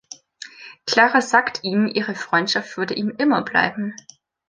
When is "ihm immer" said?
2.95-3.43